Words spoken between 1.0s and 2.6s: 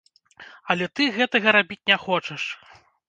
гэтага рабіць не хочаш!